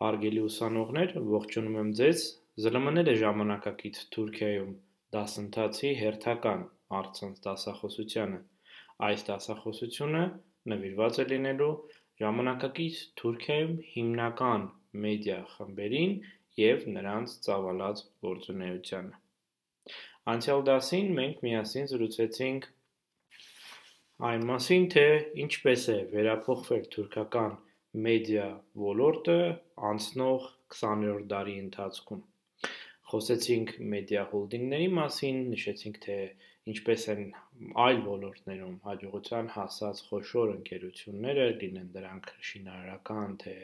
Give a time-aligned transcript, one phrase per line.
[0.00, 2.20] Հարգելի ուսանողներ, ողջունում եմ ձեզ.
[2.64, 4.70] ԶԼՄ-ները ժամանակակից Թուրքիայում
[5.16, 6.62] դասընթացի հերթական
[7.00, 8.38] առցանց դասախոսությանը։
[9.08, 10.24] Այս դասախոսությունը
[10.72, 11.68] նվիրված է լինելու
[12.22, 14.66] ժամանակակից Թուրքիայում հիմնական
[15.04, 16.18] մեդիա խմբերին
[16.64, 19.14] եւ նրանց ծավալած գործունեությանը։
[20.32, 22.70] Անցյալ դասին մենք միասին զրուցեցինք
[24.32, 25.08] այն մասին, թե
[25.44, 27.60] ինչպես է վերափոխվել թուրքական
[28.06, 28.46] մեդիա
[28.80, 29.38] ոլորտը
[29.90, 30.44] անցնող
[30.74, 32.20] 20-րդ դարի ընթացքում։
[33.10, 36.18] Խոսեցինք մեդիա հոլդինգների մասին, նշեցինք, թե
[36.70, 37.24] ինչպես են
[37.84, 43.54] այլ ոլորտներում հաջողության հասած խոշոր ընկերությունները, լինեն դրանք շինարարական, թե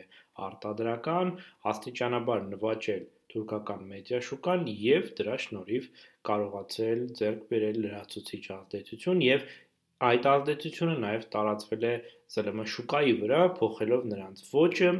[0.46, 1.30] արտադրական,
[1.72, 5.88] աստիճանաբար նվաճել թուրքական մեդիա շուկան եւ դրա շնորհիվ
[6.30, 9.48] կարողացել ձեռք բերել լրացուցիչ ազդեցություն եւ
[10.04, 11.92] այդ ազդեցությունը նաև տարածվել է
[12.34, 14.90] ԶԼՄ շուկայի վրա, փոխելով նրանց ոճը,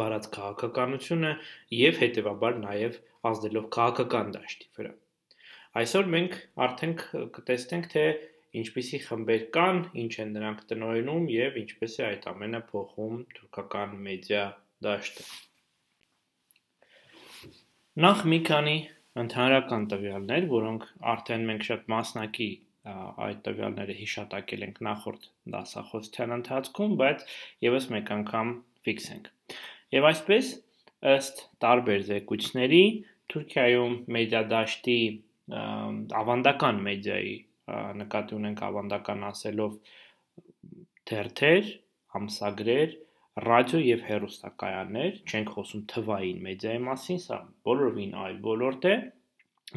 [0.00, 1.30] վարած քաղաքականությունը
[1.76, 2.98] եւ հետեւաբար նաև
[3.30, 4.92] ազդելով քաղաքական դաշտի վրա։
[5.80, 6.36] Այսօր մենք
[6.66, 6.94] արդեն
[7.36, 8.04] կտեսնենք, թե
[8.60, 14.44] ինչպիսի խմբեր կան, ինչ են նրանք տնօրինում եւ ինչպես է այդ ամենը փոխում թուրքական մեդիա
[14.86, 15.26] դաշտը։
[18.04, 18.76] Նախ մի քանի
[19.20, 22.50] ընդհանրական տվյալներ, որոնք արդեն մենք շատ մասնակի
[22.88, 27.24] այդ տվյալները հիշատակել ենք նախորդ դասախոսության ընթացքում, բայց
[27.66, 28.52] եւս մեկ անգամ
[28.86, 29.28] ֆիքսենք։
[29.96, 30.52] Եվ այսպես
[31.10, 32.84] ըստ տարբեր զեկույցների
[33.30, 34.98] Թուրքիայում մեդիա դաշտի
[36.20, 37.36] ավանդական մեդիայի
[38.00, 39.76] նկատի ունենք ավանդական ասելով
[41.10, 41.70] թերթեր,
[42.20, 42.96] ամսագրեր,
[43.40, 48.94] ռադիո եւ հեռուստակայաններ, չենք խոսում թվային մեդիայի մասին, սա բոլորովին այլ ոլորտ է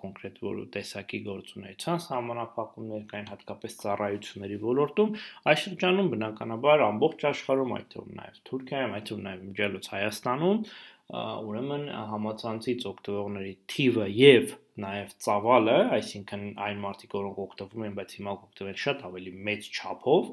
[0.00, 5.16] կոնկրետ որ տեսակի գործունեության սահմանափակումներ կային, հատկապես ծառայությունների ոլորտում,
[5.52, 10.62] այս շրջանում բնականաբար ամբողջ աշխարհում, այդ թվում նաև Թուրքիայում, այդ թվում նաև իմջելուց Հայաստանում,
[11.08, 14.50] ուրեմն համացանցից օգտվողների թիվը եւ
[14.84, 20.28] նաև ծավալը, այսինքն այն մարդիկ, որոնք օգտվում են, բայց հիմա օգտվել շատ ավելի մեծ չափով,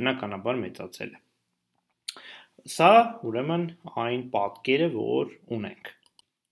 [0.00, 1.25] բնականաբար մեծացել է։
[2.66, 3.64] Սա ուրեմն
[4.02, 5.90] այն պատկերը, որ ունենք։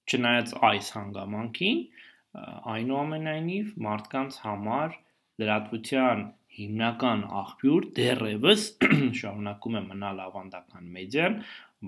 [0.07, 1.79] Չնայած այս հանգամանքին,
[2.75, 4.93] այնուամենայնիվ մարդկանց համար
[5.43, 6.21] լրատվության
[6.59, 8.67] հիմնական աղբյուր դեռևս
[9.21, 11.35] շարունակում է մնալ ավանդական մեդիան,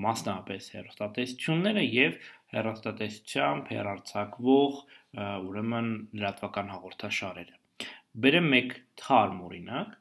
[0.07, 2.17] մասնավորապես հեռուստատեսությունները եւ
[2.57, 4.81] հեռուստատեսությամբ հեռարձակվող
[5.51, 7.87] ուրեմն լրատվական հաղորդաշարերը։
[8.27, 9.95] Բերեմ մեկ թարմ օրինակ։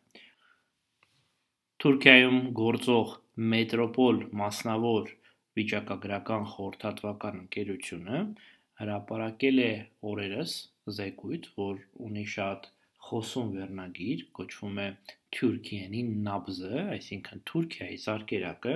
[1.86, 5.10] Թուրքիայում գործող Մետրոպոլ մասնավոր
[5.60, 8.22] վիճակագրական խորհրդատվական ընկերությունը
[8.82, 9.72] հրապարակել է
[10.12, 10.54] օրերս
[10.98, 12.70] զեկույց, որ ունի շատ
[13.08, 14.88] խոսուն վերնագիր, կոչվում է
[15.36, 18.76] Թուրքիանի նաբզը, այսինքն Թուրքիայի զարկերակը,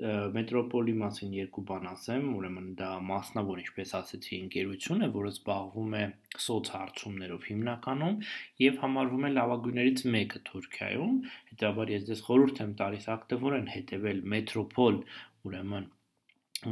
[0.00, 6.04] մետրոպոլի մասին երկու բան ասեմ, ուրեմն դա մասնավոր, ինչպես ասեցի, ընկերություն է, որը զբաղվում է
[6.46, 8.16] սոցհարցումներով հիմնականում
[8.64, 11.18] եւ համարվում է լավագույններից մեկը Թուրքիայում։
[11.52, 15.02] Հետաբար ես ձեզ խորհուրդ եմ տալիս ակտիվորեն հետեւել մետրոպոլ,
[15.50, 15.90] ուրեմն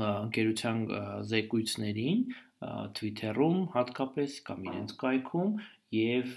[0.01, 0.81] ընկերության
[1.31, 2.25] զեկույցներին,
[2.97, 5.53] Twitter-ում հատկապես կամ իրենց կայքում
[5.91, 6.35] եւ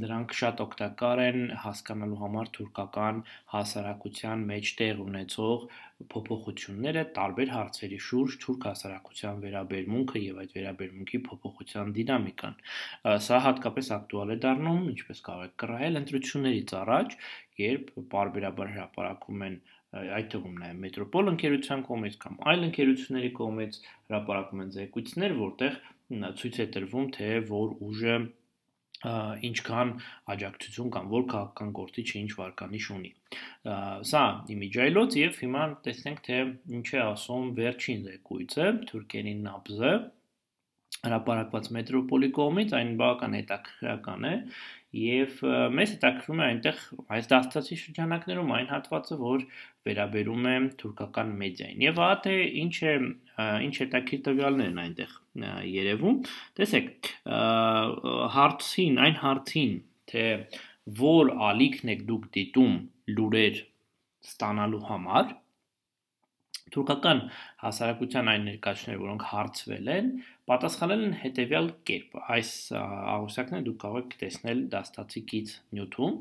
[0.00, 3.18] դրանք շատ օգտակար են հասկանալու համար թուրքական
[3.52, 5.66] հասարակության մեջ տեղ ունեցող
[6.14, 12.56] փոփոխությունները տարբեր հարցերի շուրջ թուրք հասարակության վերաբերմունքը եւ այդ վերաբերմունքի փոփոխության դինամիկան։
[13.26, 17.16] Սա հատկապես ակտուալ է դառնում, ինչպես կարող եք կռահել, ընտրություններից առաջ,
[17.60, 19.60] երբ բարբերաբար հրապարակում են
[19.96, 23.78] այդ թվում նաև մետրոպոլ ընկերության կողմից կամ այլ ընկերությունների կողմից
[24.10, 25.78] հրապարակում են զեկույցներ, որտեղ
[26.40, 28.16] ցույց է տրվում, թե որ ուժը
[29.04, 29.92] ինչքան
[30.32, 33.12] աջակցություն կամ որ քաղաքական գործիչը ինչ վարկանիշ ունի։
[34.10, 34.22] Սա
[34.56, 36.38] իմիջայլոց եւ հիմա տեսնենք թե
[36.78, 39.92] ինչ է ասում վերջին զեկույցը Թուրքիայի նաբզը
[41.06, 44.34] հրապարակված մետրոպոլի կողմից այն բավական հետաքրքրական է
[44.96, 45.40] եւ
[45.76, 46.82] մեզ հետաքրում է այնտեղ
[47.16, 49.44] այս դաստացի շրջանակներում այն հատվածը, որ
[49.88, 52.94] վերաբերում է թուրքական մեդիային։ Եվ ահա թե ինչ է
[53.36, 55.16] ինչ հետաքրքիր տվյալներ են այնտեղ
[55.70, 56.20] երևում։
[56.60, 57.10] Տեսեք,
[58.36, 59.74] հարցին, այն հարցին,
[60.12, 60.26] թե
[61.00, 62.78] որ ալիքն եք դուք դիտում
[63.16, 63.58] լուրեր
[64.26, 65.34] ստանալու համար,
[66.74, 67.20] թուրքական
[67.62, 70.08] հասարակության այն ներկայացուցիչները, որոնք հարցվել են,
[70.50, 72.50] պատասխանել են հետևյալ կերպ։ Այս
[72.80, 76.16] աղյուսակները դուք կարող եք տեսնել դաստացի կից նյութում։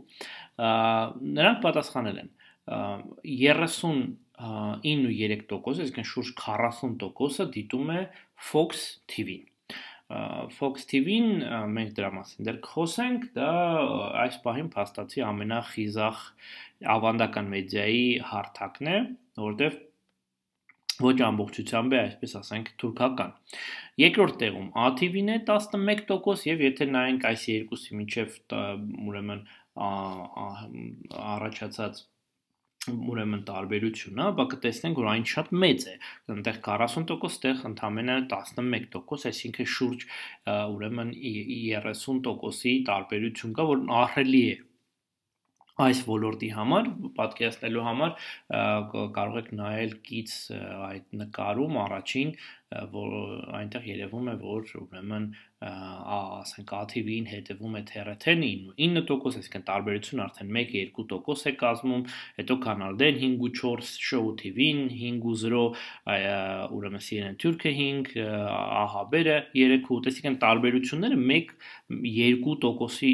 [1.39, 2.29] Նրանք պատասխանել են
[4.39, 7.99] 39.3%, այսինքն շուրջ 40%-ը դիտում է
[8.51, 9.51] Fox TV-ն։
[10.53, 13.49] Fox TV-ն մենք դրա մասին դեռ խոսենք, դա
[14.21, 16.21] այս պահին փաստացի ամենախիզախ
[16.95, 18.97] ավանդական մեդիայի հարթակն է,
[19.41, 19.81] որովհետև
[21.05, 23.33] ոչ ամբողջությամբ է, այսպես ասենք, թուրքական։
[23.99, 28.37] Երկրորդ տեղում ATV-ն է 11% եւ եթե նայենք այս երկուսի միջև
[29.09, 29.41] ուրեմն
[31.35, 32.05] առաջացած
[32.91, 35.95] ուրեմն տարբերությունը, ապա կտեսնենք, որ այն շատ մեծ է։
[36.35, 37.15] Այնտեղ 40%,
[37.45, 40.07] տեղ ընդամենը 11%, այսինքն շուրջ
[40.75, 44.55] ուրեմն 30%-ի տարբերություն կա, որ ահռելի է
[45.83, 46.85] այս ոլորտի համար
[47.17, 48.11] պատկերացնելու համար
[49.17, 50.35] կարող եք նայել կից
[50.87, 52.31] այդ նկարում առաջին
[52.91, 53.11] որ
[53.59, 55.27] այնտեղ երևում է որ ուրեմն
[55.65, 62.03] ասենք ATV-ին հետևում է TRT-ին 9%, այսինքն տարբերությունը արդեն 1-2% է կազմում,
[62.39, 65.61] հետո Canal D-ն 5.4, Show TV-ն 5.0,
[66.75, 73.13] ուրեմն CNN Turk-ը 5, AHB-ը 3.8, այսինքն տարբերությունները 1-2%-ի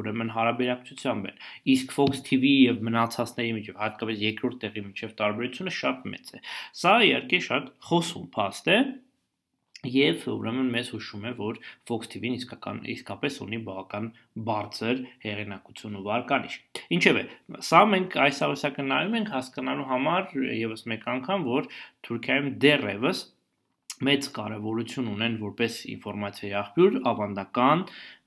[0.00, 1.40] ուրեմն հարաբերակցությամբ են։
[1.74, 6.42] Իսկ Fox TV եւ մնացածների միջև, հատկապես երկրորդ տեղի միջև տարբերությունը շատ մեծ է։
[6.80, 8.26] Սա իհարկե շատ խոսում
[8.60, 8.80] փաստ է,
[9.80, 11.58] Եվ ուրեմն մեզ հուշում է, որ
[11.88, 14.08] Fox TV-ն իսկական իսկապես ունի բավական
[14.44, 16.56] բարձր հեղինակություն ու վարկանիշ։
[16.96, 17.22] Ինչևէ,
[17.64, 20.28] սա մենք այս ավասակը նայում ենք հասկանալու համար
[20.58, 21.70] եւս մեկ անգամ, որ
[22.04, 23.22] Թուրքիայում դեռևս
[24.10, 27.86] մեծ կարևորություն ունեն որպես ինֆորմացիայի աղբյուր ավանդական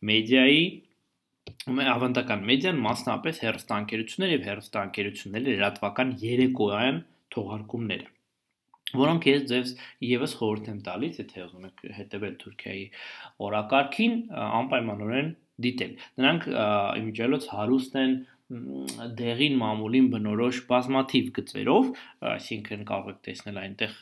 [0.10, 0.66] մեդիայի
[1.94, 7.02] ավանդական մեդիան մասնապես հերոստանգերություններ եւ հերոստանգերությունների լրատվական երեկոյան
[7.38, 8.14] թողարկումները
[9.00, 9.74] որոնք ես ձեզ
[10.10, 12.86] եւս խորհուրդ եմ տալիս, եթե ուզում եք հետևել Թուրքիայի
[13.48, 18.16] օրակարգին, անպայմանորեն դիտել։ Նրանք իմիջիալոց հարուստ են
[18.54, 21.88] դեղին մամուլին բնորոշ բազմաթիվ գծերով,
[22.34, 23.96] այսինքն կարող եք տեսնել այնտեղ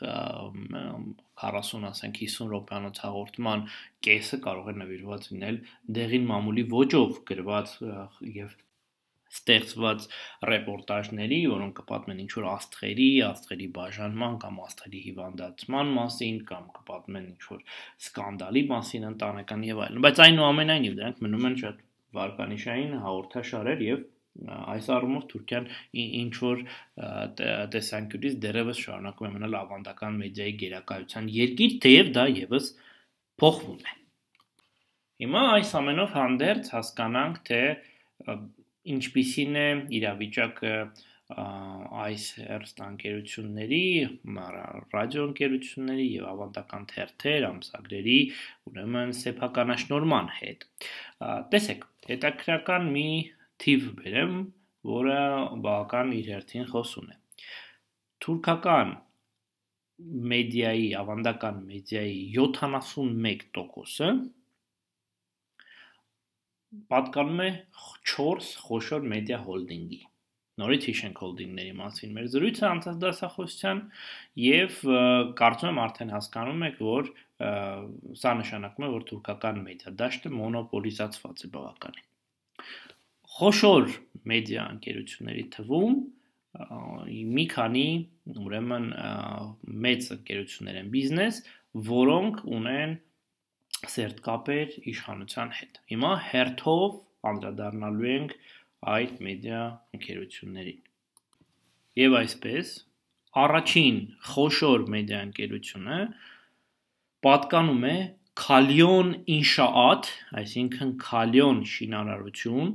[1.44, 3.64] 40, ասենք 50 րոպեանոց հաղորդման
[4.08, 5.62] կեսը կարող է նվիրված լինել
[6.00, 7.78] դեղին մամուլի ոճով գրված
[8.42, 8.58] եւ
[9.32, 10.08] ստեղծված
[10.52, 17.44] ռեպորտաժների, որոնք կպատմեն ինչ որ աստղերի, աստղերի բաժանման կամ աստղերի հիվանդացման մասին կամ կպատմեն ինչ
[17.52, 17.62] որ
[18.08, 21.86] սկանդալի մասին ընտանեկան եւ այլն, բայց այնուամենայնիվ դրանք մնում են շատ
[22.18, 24.10] վարկանիշային հաղորդաշարեր եւ
[24.42, 25.66] այս առումով Թուրքիան
[26.02, 26.62] ինչ որ
[27.74, 32.70] տեսանկյունից դերևս շարունակում է մնալ ավանդական մեդիայի գերակայության երկիր, թեև դա եւս
[33.44, 33.98] փոխվում է։
[35.22, 37.62] Հիմա այս ամենով հանդերձ հասկանանք, թե
[38.96, 40.76] ինչպիսին է իրավիճակը
[41.32, 43.84] այս հերստանկերությունների,
[44.96, 48.18] ռադիոընկերությունների եւ ավանդական թերթեր, ամսագրերի,
[48.72, 50.66] ուրեմն սեփականաշնորման հետ։
[51.54, 53.08] Տեսեք, հետաքրական մի
[53.64, 54.36] թիվ բերեմ,
[54.92, 55.22] որը
[55.64, 57.18] բավական իր հերթին խոսուն է։
[58.26, 58.94] Թուրքական
[60.32, 64.10] մեդիայի, ավանդական մեդիայի 71%-ը
[66.92, 67.50] պատկանում է
[68.12, 70.00] 4 խոշոր մեդիա հոլդինգի։
[70.62, 73.82] Նորից հիշենք հոլդինգների մասին մեր զրույցը անցած դասախոսության
[74.44, 74.80] եւ
[75.42, 77.12] կարծում եմ արդեն հասկանում եք, որ
[78.22, 82.08] սա նշանակում է, որ թուրքական մեդիա դաշտը մոնոպոլիզացված է բավականին։
[83.32, 83.88] Խոշոր
[84.32, 85.96] մեդիա ընկերությունների թվում
[87.32, 87.88] մի քանի
[88.42, 88.88] ուրեմն
[89.86, 91.40] մեծ ընկերություններ են բիզնես,
[91.88, 92.98] որոնք ունեն
[93.90, 96.96] սերտկապեր իշխանության հետ։ Հիմա հերթով
[97.32, 98.36] անդրադառնալու ենք
[98.92, 99.62] այդ մեդիա
[99.98, 100.80] ընկերություններին։
[102.02, 102.72] Եվ այսպես,
[103.42, 103.98] առաջին
[104.32, 106.00] խոշոր մեդիա ընկերությունը
[107.26, 107.98] պատկանում է
[108.42, 110.08] Քալիոն Ինշաատ,
[110.42, 112.70] այսինքն Քալիոն շինարարություն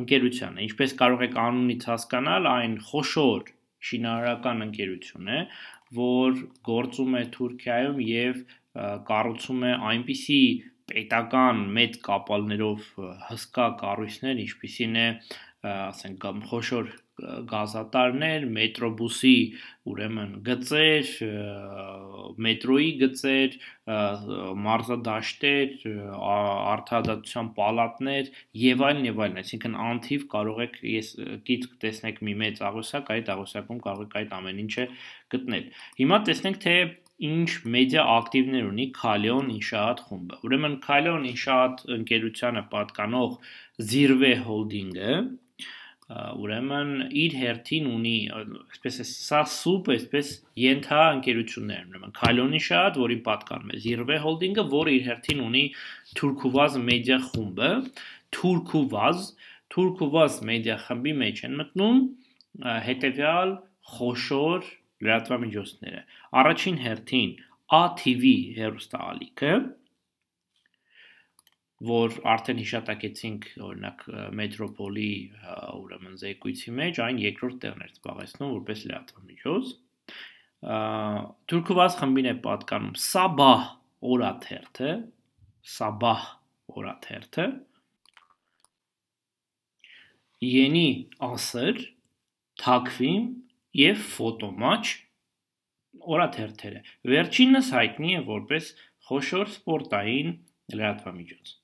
[0.00, 3.52] ընկերությանը։ Ինչպես կարող եք անունից հասկանալ, այն խոշոր
[3.90, 5.40] շինարարական ընկերություն է,
[6.00, 8.42] որ գործում է Թուրքիայում եւ
[9.10, 10.42] կառուցում է այնպիսի
[10.90, 12.88] պետական մեծ կապալներով
[13.28, 15.06] հսկա կառույցներ, ինչպիսին է,
[15.70, 16.90] ասենք, խոշոր
[17.50, 19.34] գազատարներ, մետրոբուսի,
[19.90, 21.10] ուրեմն գծեր,
[22.46, 23.56] մետրոյի գծեր,
[24.66, 25.74] մարզադաշտեր,
[26.30, 31.12] արդարադատության պալատներ եւ այլն եւ այլն, այսինքն անթիվ կարող եք ես
[31.50, 34.88] գից տեսնեք մի մեծ աղյուսակ, այդ աղյուսակում կարող եք այդ ամեն ինչը
[35.36, 36.76] գտնել։ Հիմա տեսնենք թե
[37.28, 43.38] ինչ մեդիա ակտիվներ ունի Քալիոն Ինշաատ խումբը։ Ուրեմն Քալիոն Ինշաատ ընկերությանը պատկանող
[43.92, 45.14] Zirve Holding-ը
[46.10, 53.18] ուրեմն իր հերթին ունի այսպես է սա սուպ այսպես ենթա ընկերություններ ուրեմն Քալոնի շատ որի
[53.28, 55.62] պատկանում է Zirve Holding-ը որը իր հերթին ունի
[56.18, 57.70] Թուրքուվազ մեդիա խումբը
[58.38, 59.22] Թուրքուվազ
[59.74, 62.02] Թուրքուվազ մեդիա խմբի մեջ են մտնում
[62.90, 63.54] հետեւյալ
[63.94, 64.70] խոշոր
[65.04, 66.00] լրատվամիջոցները
[66.40, 67.36] առաջին հերթին
[67.80, 68.24] ATV
[68.56, 69.52] հերոստալիքը
[71.90, 74.02] որ արդեն հիշատակեցինք օրինակ
[74.40, 75.12] մետրոպոլի
[75.80, 79.70] ուրեմն զեկույցի մեջ այն երկրորդ տեղն էր զբաղեցնում որպես լրատվամիջոց
[80.60, 83.64] Թուրքովաս խմբին է պատկանում Սաբահ
[84.12, 84.92] օրաթերթը
[85.78, 86.28] Սաբահ
[86.80, 87.46] օրաթերթը
[90.40, 91.94] Yeni Asır,
[92.56, 93.44] Takvim
[93.76, 94.82] եւ Ֆոտոմաչ
[96.00, 98.74] օրաթերթերը։ Վերջինս հայտնի է որպես
[99.10, 100.34] խոշոր սպորտային
[100.74, 101.54] լրատվամիջոց։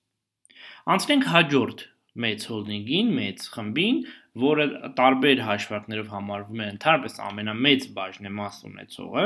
[0.97, 1.85] Անցնենք հաջորդ
[2.17, 3.99] մեծ հոլդինգին, մեծ խմբին,
[4.41, 4.65] որը
[4.97, 9.25] տարբեր հաշվարկներով համարվում է ընդհանրապես ամենամեծ բաժնեմաս ունեցողը,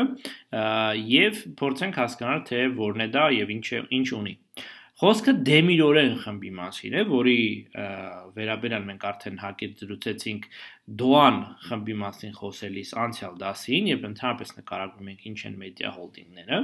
[1.15, 3.67] եւ փորձենք հասկանալ թե որն է դա եւ ինչ
[4.01, 4.35] ինչ ունի։
[5.01, 7.37] Խոսքը Դեմիրորեն խմբի մասին է, որի
[8.37, 10.49] վերաբերյալ մենք արդեն հակեր զրուցեցինք
[11.01, 11.39] Դոան
[11.69, 16.59] խմբի մասին խոսելիս անցյալ դասին եւ ընդհանրապես նկարագրում ենք ինչ են մեդիա հոլդինգները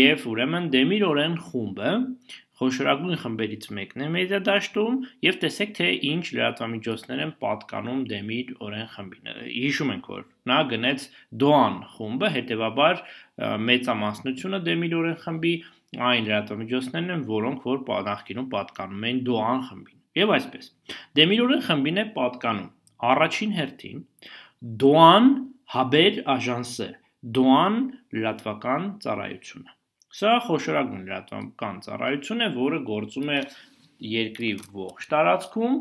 [0.00, 1.92] եւ ուրեմն Դեմիրորեն խումբը
[2.60, 9.30] խոշորագույն խմբերից մեկն է մեդիադաշտում եւ տեսեք թե ինչ լրատվամիջոցներ են պատկանում Դեմիր օրեն խմբին։
[9.48, 11.06] Հիշում ենք որ նա գնեց
[11.40, 13.02] Դոան խումբը, հետեւաբար
[13.70, 15.54] մեծամասնությունը Դեմիր օրեն խմբի
[16.10, 20.70] այն լրատվամիջոցներն են, որոնք որ նախկինում պատկանում էին Դոան խմբին։ Եվ այսպես։
[21.18, 22.70] Դեմիր օրեն խմբին է պատկանում
[23.10, 24.06] առաջին հերթին
[24.84, 25.28] Դոան
[25.74, 26.88] Հաբեր Աժանսը,
[27.40, 27.76] Դոան
[28.16, 29.78] լրատվական ծառայությունը
[30.10, 33.40] Սա խոշորագույն լրատվական ծառայություն է, որը գործում է
[34.10, 35.76] երկրի ողջ տարածքում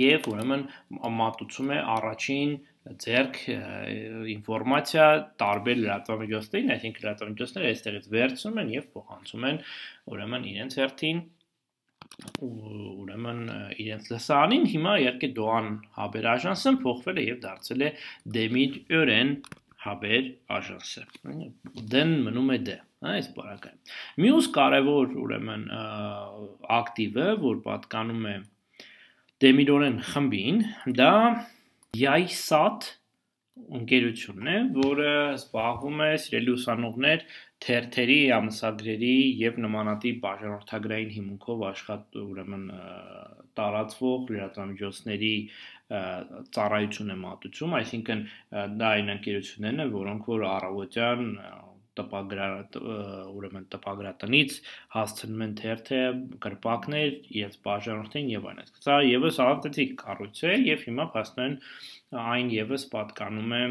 [0.00, 0.64] եւ ուրեմն
[1.20, 3.38] մատուցում է առաջին ձերք
[4.34, 5.06] ինֆորմացիա
[5.40, 9.60] տարբեր լրատվամիջոցներին, այսինքն լրատվամիջոցները այստեղից վերցնում են եւ փոխանցում են
[10.14, 11.20] ուրեմն իրենց հերթին
[12.40, 13.42] ուրեմն
[13.84, 15.68] իրենց լսանին հիմա իհարկե Դոան
[15.98, 17.90] Հաբեր Աժանսն փոխվել է եւ դարձել է
[18.36, 19.30] Դեմիր Օրեն
[19.84, 21.04] Հաբեր Աժանսը։
[21.92, 22.76] Դեն մնում է դե
[23.10, 23.94] այս բարակայում։
[24.24, 25.62] Մյուս կարևոր ուրեմն
[26.80, 28.34] ակտիվը, որ պատկանում է
[29.40, 30.60] Դեմիրորեն խմբին,
[31.00, 31.14] դա
[31.98, 32.86] Yai-Sat
[33.76, 37.24] ընկերությունն է, որը զբաղվում է սիրելի ուսանողներ
[37.64, 42.64] թերթերի, ամսագրերի եւ նմանատիպ բաժանորդագրային հիմունքով աշխատող ուրեմն
[43.60, 45.34] տարածվող լրատվամիջոցների
[46.56, 48.24] ծառայություն է մատուցում, այսինքն
[48.80, 51.26] դա այն ընկերություններն են, որոնք որ առավոտյան
[51.98, 54.56] տպագրատ ուրեմն տպագրատնից
[54.94, 56.00] հասցնում են թերթե
[56.46, 61.56] կրպակներ եւ բաժանորդին եւ այլն։ Սա եւս արտեցիկ կառույց է եւ հիմա փաստորեն
[62.30, 63.62] այն եւս պատկանում է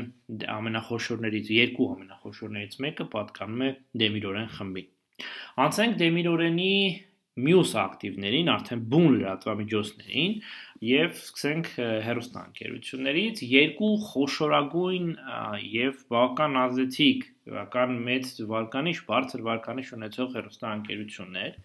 [0.59, 3.71] ամենախոշորներից երկու ամենախոշորներից մեկը պատկանում է
[4.03, 4.89] Դեմիրորեն խմբին։
[5.59, 6.73] Անցենք Դեմիրորենի
[7.39, 10.33] մյուս ակտիվներին, արդեն բուն լրատվամիջոցներին
[10.89, 11.69] եւ սկսենք
[12.07, 15.09] հերոստանգերություններից երկու խոշորագույն
[15.75, 21.57] եւ բավական ազդեցիկ, բավական մեծ վարկանիշ, բարձր վարկանիշ ունեցող հերոստանգերություններ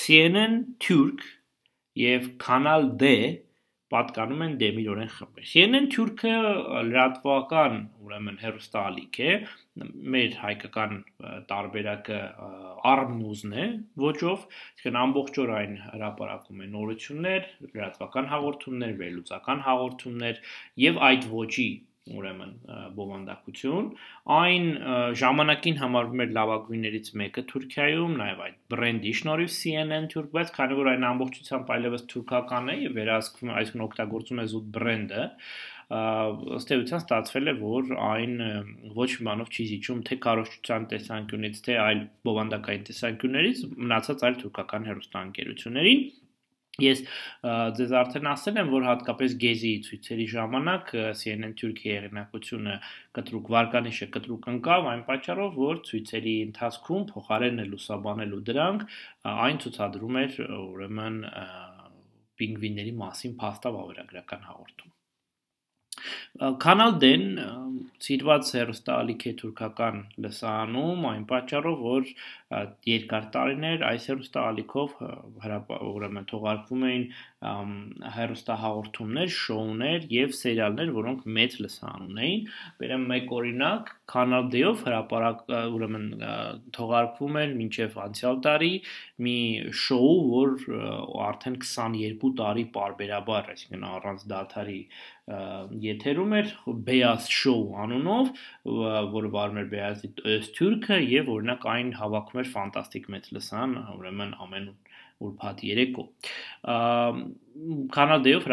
[0.00, 1.26] CNN Turk
[1.98, 3.12] եւ Canal D
[3.92, 6.32] պատկանում են Դեմիրորեն խմբը։ CNN թուրքը
[6.88, 9.30] լրատվական, ուրեմն հերոստալիք է,
[10.14, 10.92] մեր հայկական
[11.48, 12.18] տարբերակը
[12.92, 13.66] Arm News-ն է
[14.04, 14.44] ոչով,
[14.76, 20.42] այսինքն ամբողջ օր այն հրապարակում է նորություններ, լրատվական հաղորդումներ, վերլուծական հաղորդումներ
[20.84, 21.68] եւ այդ ոչի
[22.18, 22.52] ուրեմն
[22.98, 23.88] բովանդակություն
[24.38, 24.68] այն
[25.22, 30.92] ժամանակին համարվում էր լավագույններից մեկը Թուրքիայում նաև այդ բրենդի շնորհիվ CNN Turk բայց քանի որ
[30.92, 35.26] այն ամբողջությամբ այլևս թուրքական է եւ վերահսկվում այսինքն օգտագործում է զուտ բրենդը
[35.88, 38.34] ըստ էության ստացվել է որ այն
[38.98, 44.88] ոչ մի բանով չի զիջում թե քարոշչության տեսանկյունից թե այլ բովանդակային տեսանկյուններից մնացած այլ թուրքական
[44.90, 46.02] հեռուստաընկերություններին
[46.78, 47.00] Ես
[47.74, 52.76] ձեզ արդեն ասել եմ, որ հատկապես գեզի ցույցերի ժամանակ CNN Turkey եղանակությունը
[53.18, 58.84] կտրուկ վարկանիշը կտրուկ ընկավ այն պատճառով, որ ցույցերի ընթացքում փոխարենը լուսաբանելու դրանք
[59.32, 61.18] այն ցուցադրում էր ուրեմն
[62.38, 64.97] պինգվինների մասին փաստավ ավերագրական հաղորդում։
[66.62, 67.26] Canal D-ն
[68.04, 72.10] սիրված հեռուստաալիք է թուրքական լսարանում այն պատճառով, որ
[72.90, 74.94] երկար տարիներ այս հեռուստաալիքով
[75.88, 77.06] ուրեմն թողարկվում էին
[78.18, 82.46] հեռուստահաղորդումներ, շոուներ եւ սերիալներ, որոնք մեծ լսարան ունեին։
[82.82, 85.40] Բերեմ մեկ օրինակ, Canal D-ով հրապարակ
[85.76, 86.06] ուրեմն
[86.76, 88.70] թողարկվում էր մինչև անցյալ տարի
[89.26, 89.36] մի
[89.82, 90.54] շոու, որ
[91.26, 94.80] արդեն 22 տարի parberabar, այսինքն առանց դադարի
[95.84, 96.52] եթերում էր
[96.88, 98.30] Beyaz Show անունով,
[99.18, 104.70] որը վարում էր Beyazի Öztürk-ը եւ օրինակ այն հավաքում էր ֆանտաստիկ մեծ լսան, ուրեմն ամեն
[105.26, 106.04] ուրբաթ երեկո։
[107.96, 108.46] Կանադայով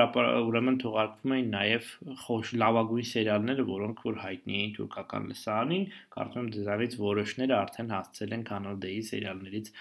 [0.50, 1.90] ուրեմն թողարկվում էին նաև
[2.24, 8.36] խոշ լավագույն սերիալները, որոնք որ հայտնի էին թուրքական լսարանին, կարծում եմ դրանից որոշները արդեն հասցել
[8.40, 9.72] են Կանադայի սերիալներից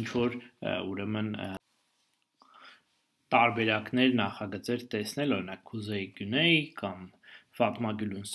[0.00, 0.38] ինչ որ
[0.90, 1.32] ուրեմն
[3.30, 7.04] տարբերակներ նախագծեր տեսնել, օրինակ Kuzey Güney կամ
[7.58, 8.26] Ֆատմա Գյուլուն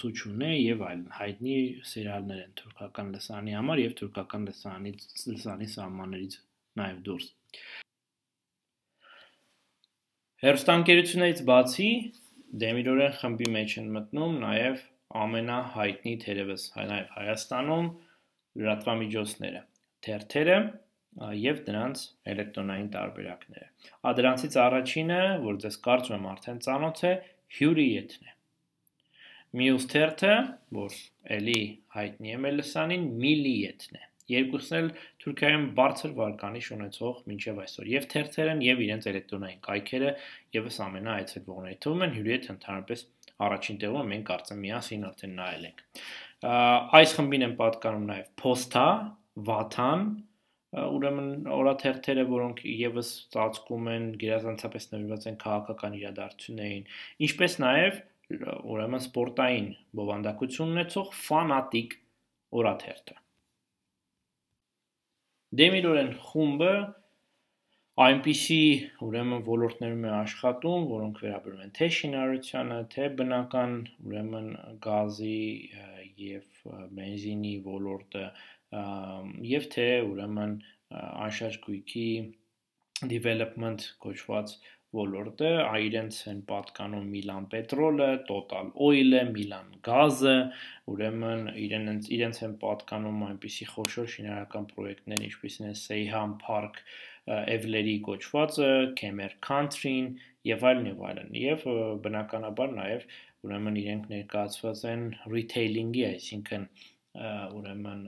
[0.00, 1.56] Սուչունե եւ այլն հայտնի
[1.92, 6.36] սերիալներ են թուրքական լսանի համար եւ թուրքական լսանից լսանի սահմաններից
[6.80, 7.28] նաեւ դուրս։
[10.46, 11.90] Հերոստանկերությունից բացի
[12.62, 14.82] Դեմիրորեն խմբի մեջ են մտնում նաեւ
[15.22, 17.88] ամենահայտնի թերևս նաեւ Հայաստանում
[18.60, 19.62] լրատվամիջոցները,
[20.06, 20.58] թերթերը,
[21.40, 22.02] եւ դրանց
[22.32, 23.68] էլեկտրոնային տարբերակները։
[24.10, 27.12] Ադրանցից առաջինը, որ ձեզ կարծում եմ արդեն ծանոթ է,
[27.56, 28.34] Hurriyet-ն է։
[29.56, 30.34] Մյուս թերթը,
[30.76, 30.98] որ
[31.36, 31.60] ելի
[31.96, 34.88] հայտնի է մեր լսանին, Milliyet-ն է։ Երկուսն էլ
[35.22, 37.90] Թուրքիայում բարձր վարկանիշ ունեցող մինչև այսօր.
[37.92, 40.12] Եւ թերթերն եւ իրենց էլեկտրոնային կայքերը
[40.56, 43.04] եւս ամենաայցելվողների թվում են Hurriyet ընդհանրապես
[43.46, 45.84] առաջին տեղում մենք կարծեմ միասին արդեն նայել ենք։
[46.96, 48.86] Այս խմբին են պատկանում նաև Posta,
[49.46, 50.06] Vatan,
[50.76, 56.88] ուրեմն օրաթերթերը, որոնք եւս ծածկում են գերազանցապես նվիրված են քաղաքական իրադարձություններին,
[57.28, 58.00] ինչպես նաեւ
[58.74, 59.68] ուրեմն սպորտային
[60.00, 61.96] բովանդակություն ունեցող ֆանատիկ
[62.60, 63.20] օրաթերթը։
[65.54, 66.70] Դեմիրորեն խումբը
[68.06, 68.62] այնպիսի
[69.06, 74.50] ուրեմն ոլորտներում է աշխատում, որոնք վերաբերում են թե շինարարությանը, թե բնական ուրեմն
[74.86, 75.38] գազի
[76.24, 76.66] եւ
[76.98, 78.24] բենզինի ոլորտը,
[79.52, 80.58] եւ թե ուրեմն
[80.96, 82.10] անշարժ գույքի
[83.04, 84.52] development կոչված
[84.96, 85.50] ոլորտը,
[85.86, 90.36] իրենց են պատկանում Միլան Պետրոլը, Total Oil-ը, Միլան Գազը,
[90.92, 96.82] ուրեմն իրենց իրենց են պատկանում այնպիսի խոշոր շինարարական պրոյեկտներ, ինչպիսին է Seyhan Park
[97.26, 100.12] Evleri կոչվածը, Kemer Country-ն
[100.46, 101.64] եւ այլն եւ այլն։ Եվ
[102.04, 103.08] բնականաբար նաեւ
[103.46, 106.68] ուրեմն իրենք ներկայացված են retail-ինգի, այսինքն
[107.56, 108.06] ուրեմն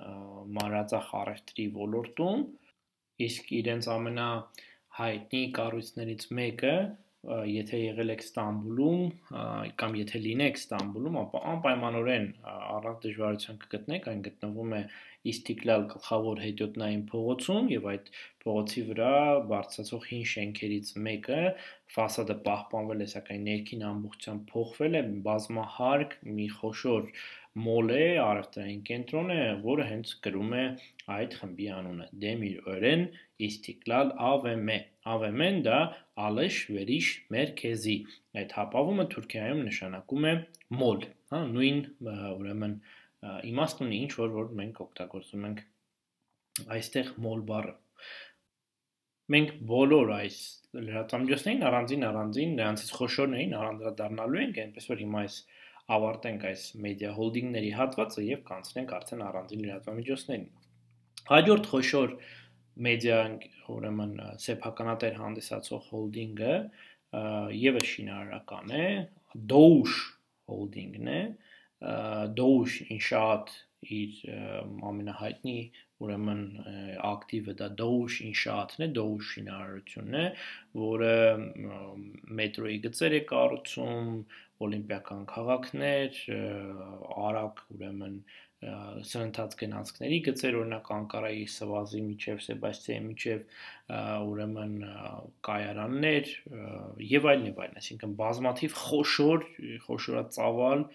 [0.59, 2.43] մանրածախ առևտրի ոլորտում,
[3.27, 4.29] իսկ իրենց ամենա
[4.99, 6.75] հայտնի կառույցներից մեկը
[7.29, 9.01] եթե եղել եք Ստամբուլում
[9.81, 14.83] կամ եթե լինեք Ստամբուլում, ապա անպայմանորեն առանց դժվարության կգտնեք, այն գտնվում է
[15.29, 18.11] Իստիկլալ գլխավոր հետիոտնային փողոցում եւ այդ
[18.45, 19.11] փողոցի վրա
[19.51, 21.41] բարձրացող հին շենքերից մեկը
[21.97, 27.11] ֆասադը պահպանվել է, սակայն ներքին ամբողջությամբ փոխվել է բազմահարկ մի խոշոր
[27.65, 30.65] մոլ է, առևտրային կենտրոն է, որը հենց գրում է
[31.15, 32.07] այդ խմբի անունը՝
[32.75, 33.05] Ören
[33.49, 34.71] Istiklal AVM։
[35.15, 35.79] AVM-ն դա
[36.29, 37.97] Alış Veriş Merkezi։
[38.39, 40.35] Այդ հապավումը Թուրքիայում նշանակում է
[40.83, 42.79] մոլ, հա, նույն ուրեմն
[43.53, 45.63] իմաստ ունի ինչ որ որ մենք օգտագործում ենք
[46.79, 47.75] այստեղ մոլ բառը։
[49.35, 50.37] Մենք բոլոր այս
[50.79, 55.37] լրատվամիջոցներին առանձին առանձին նրանցից խոշորներին առանձնադառնալու ենք, այնպես որ հիմա այս
[55.97, 60.45] ավարտենք այս մեդիա հոլդինգների հատվածը եւ կանցնենք արդեն առանձին լրատվամիջոցներին։
[61.29, 62.13] Հաջորդ խոշոր
[62.89, 63.21] մեդիա
[63.75, 64.13] ուրեմն
[64.45, 66.53] սեփականատեր հանդիսացող հոլդինգը
[67.59, 68.87] եւս շինարարական է,
[69.53, 69.97] Doge
[70.49, 71.21] հոլդինգն է,
[72.37, 74.23] Doge Inşaat իր
[74.89, 75.59] ամենահայտնի
[76.03, 76.43] ուրեմն
[77.09, 80.25] ակտիվը դա Doge Inşaatն է, Doge շինարարությունն է,
[80.83, 81.15] որը
[82.41, 84.11] մետրոյի գծեր է կառուցում,
[84.67, 86.21] օլիմպիական քաղաքներ,
[87.29, 88.21] արագ ուրեմն
[88.59, 93.45] սրընթաց գնացքների գծեր օրինակ Անկարայի Սվազի միջև Սեբաստիայի միջև
[94.33, 94.75] ուրեմն
[95.49, 96.33] կայարաններ
[97.13, 99.47] եւ այլն եւ այլն, այսինքն բազմաթիվ խոշոր,
[99.87, 100.87] խոշորածավալ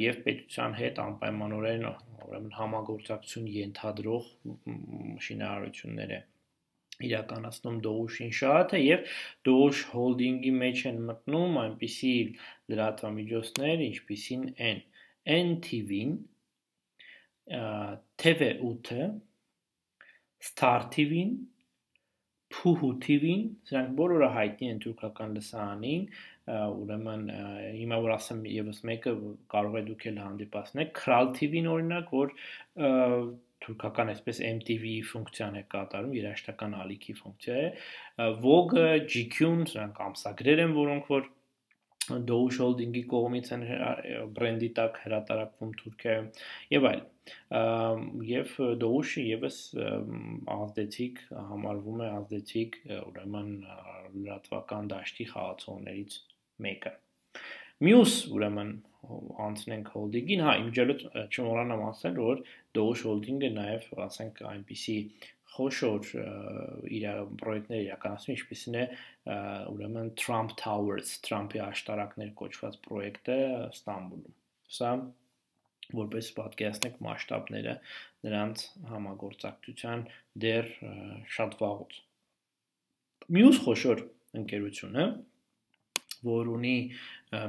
[0.00, 4.30] եւ պետության հետ անպայմանորեն ուրեմն համագործակցություն ենթադրող
[5.28, 6.24] շինարարություններ է
[7.08, 9.14] իրականացնում Դողուշ ինշաատը եւ
[9.48, 12.14] Դողուշ հոլդինգի մեջ են մտնում այնպիսի
[12.74, 14.82] լրատվամիջոցներ, ինչպիսին են
[15.24, 16.14] NTV-ն,
[18.24, 19.08] TV8-ը,
[20.44, 21.34] Star TV-ն,
[22.54, 26.04] Puhu TV-ն, սրանք բոլորը հայտնի են թուրքական լսարանին,
[26.54, 27.24] ուրեմն
[27.78, 29.14] հիմա որ ասեմ եւս մեկը
[29.54, 32.34] կարող է դուք էլ հանդիպացնեք Kral TV-ն օրինակ, որ
[33.64, 37.68] թուրքական այսպես MTV ֆունկցիան է կատարում, երաժշտական ալիքի ֆունկցիա է։
[38.44, 41.32] Vogue-ը, GQ-ն, սրանք ամսագրեր են, որոնք որ
[42.04, 43.62] Doge Holding-ի կողմից են
[44.36, 46.26] բրենդի տակ հրատարակվում Թուրքիայում
[46.74, 47.02] եւ այլ։
[48.28, 49.60] Եվ Doge-ը եւս
[50.56, 51.22] ազդեցիկ
[51.52, 53.54] համարվում է ազդեցիկ ուրեմն
[54.18, 56.18] լրատվական դաշտի խաղացողներից
[56.66, 56.92] մեկը։
[57.88, 58.74] Մյուս ուրեմն
[59.44, 62.42] անցնենք holding-ին, հա, իմջելոց չմոռանամ ասել, որ
[62.76, 64.98] Doge Holding-ը նաև, ասենք, այնպիսի
[65.54, 66.08] խոշոր
[66.98, 67.04] իր
[67.40, 68.86] պրոյեկտներ իրականացնում, ինչպիսին է
[69.74, 73.36] ուրեմն Trump Towers, Trump-ի աշտարակներ կոչված պրոյեկտը
[73.68, 74.34] Ստամբուլում։
[74.74, 74.90] Սա
[75.94, 77.74] որպես պատկերացնեք մասշտաբները
[78.24, 80.04] նրանց համագործակցության
[80.44, 80.70] դեռ
[81.36, 81.98] շատ վաղուց։
[83.34, 84.02] Մյուս խոշոր
[84.40, 85.04] ընկերությունը,
[86.26, 86.76] որ ունի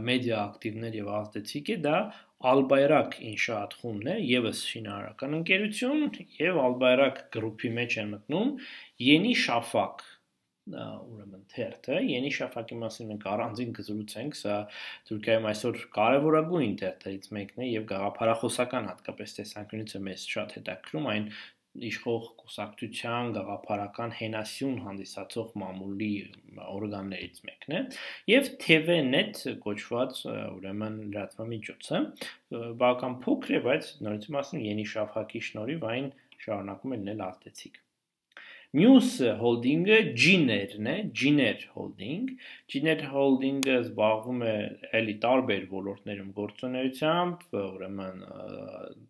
[0.09, 1.97] մեդիա ակտիվներ եւ ազդեցիկ է, դա
[2.45, 6.03] Albayrak Inshaat խումբն է, եւս շինարարական ընկերություն
[6.39, 8.51] եւ Albayrak գրուպի մեջ են մտնում
[9.05, 10.03] Yeni Shafak
[10.65, 14.55] ուրեմն թերթը Yeni Shafak-ի մասին մենք առանձին կզրուցենք, սա
[15.09, 21.27] Թուրքիայում այսօր կարևորագույն թերթերից մեկն է եւ գաղափարախոսական հատկապես տեսանկյունից է մեզ շատ հետաքրում այն
[21.89, 26.11] իշխող կուսակցության գաղափարական հենասյուն հանդիսացող մամուլի
[26.65, 27.81] օրգաններից մեկն է
[28.31, 32.03] եւ TV-net կոչված ուրեմն լրատվամիջոցը
[32.83, 36.13] բավական փոքր է բայց նորից մասն Յենի Շաֆակի շնորհիվ այն
[36.45, 37.81] շարունակում է լինել արտեցիկ
[38.75, 39.09] Մյուս
[39.39, 42.25] հոլդինգը Giner-ն է, Giner Holding։
[42.73, 44.55] Giner Holding-ը զբաղվում է
[44.99, 48.25] էլի տարբեր ոլորտներում գործունեությամբ, ուրեմն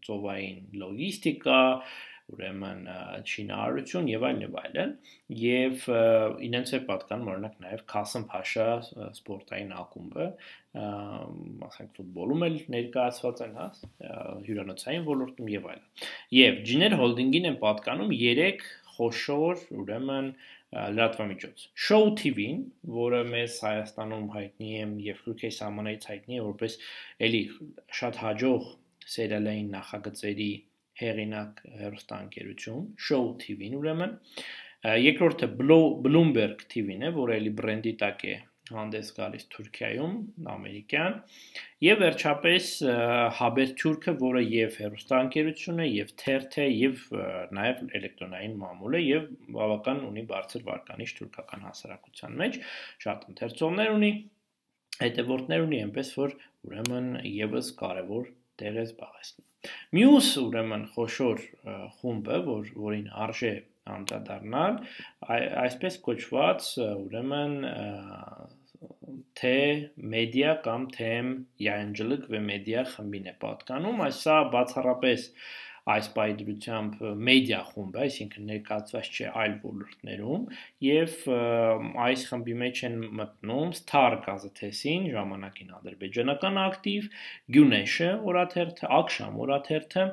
[0.05, 1.63] ծովային լոգիստիկա,
[2.33, 2.79] ուրեմն
[3.29, 4.93] շինարարություն եւ այլն եւ այլն
[5.41, 5.83] եւ
[6.47, 8.67] իրենց է պատկանում օրինակ նաեւ Քասım Փաշա
[9.19, 10.27] սպորտային ակումբը
[11.69, 13.67] ասենք ֆուտբոլում էլ ներկայացված են հա
[14.47, 16.09] հյուրանոցային ոլորտում եւ այլն
[16.39, 20.33] եւ Giner Holding-ին են պատկանում 3 խոշոր ուրեմն
[20.75, 22.63] լրատվամիջոց։ Show TV-ն,
[22.95, 26.77] որը մեզ Հայաստանում հայտնի է եւ Թուրքիայի սահմանից հայտնի է որպես
[27.27, 27.41] էլի
[27.99, 28.69] շատ հաջող
[29.15, 30.49] սերիալային նախագծերի
[31.01, 34.17] հեղինակ հերոստանգերություն, Show TV-ն ուրեմն,
[35.05, 38.35] երկրորդը Bloomberg TV-ն է, որը էլի բրենդի տակ է
[38.73, 40.13] հանդես գալիս Թուրքիայում,
[40.51, 41.17] ամերիկյան,
[41.85, 42.69] եւ վերջապես
[43.39, 47.03] Haberturk-ը, որը եւ հերոստանգերություն է, եւ թերթ է, եւ
[47.57, 49.27] նաեւ էլեկտրոնային մամուլ է եւ
[49.57, 52.57] բավական ունի բարձր վարկանիշ թուրքական հասարակության մեջ,
[53.05, 54.11] շատ ընթերցողներ ունի,
[55.05, 61.39] հետևորդներ ունի, այնպես որ ուրեմն եւս կարևոր տեղ է զբաղեցնում։ Մյուս ուրեմն խոշոր
[61.99, 63.53] խումբը, որ որին արժե
[63.95, 64.77] անդրադառնալ,
[65.65, 67.57] այսպես կոչված ուրեմն
[69.39, 69.57] թե
[70.13, 71.11] մեդիա կամ թե
[71.65, 75.27] յանջլիկ վե մեդիա խմբին է պատկանում, այսա բացառապես
[75.93, 80.45] այս պայդրությամբ մեդիա խումբ է, այսինքն ներկայացված չէ այլ ոլորտներում
[80.85, 81.17] եւ
[82.05, 87.09] այս խմբի մեջ են մտնում Star գազեթեսին, ժամանակին ադրբեջանական ակտիվ,
[87.57, 90.07] Գյունեշը օրաթերթը, Ակշամ օրաթերթը,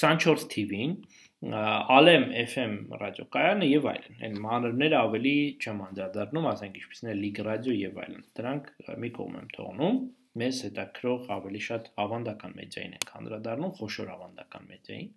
[0.00, 0.98] 24 TV-ին,
[1.44, 7.74] Alem FM ռադիոկայանը եւ այլն։ Այն մանրները ավելի չեմ անդրադառնում, ասենք ինչպիսին է Լիգ ռադիո
[7.84, 8.70] եւ այլն։ Դրանք
[9.04, 9.98] մի կողմ եմ թողնում
[10.40, 15.12] մեզ հետաքրող ավելի շատ ավանդական մեդիային ենք անդրադառնում, խոշոր ավանդական մեդիային։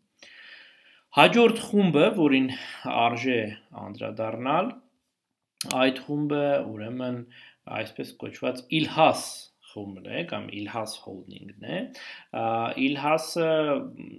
[1.18, 2.48] Հաջորդ խումբը, որին
[2.94, 3.40] արժե
[3.82, 4.72] անդրադառնալ,
[5.82, 7.22] այդ խումբը ուրեմն
[7.78, 9.24] այսպես կոչված Իլհաս
[9.78, 11.80] խումբն է կամ Ilhas Holding-ն է։
[12.82, 13.50] Ilhas-ը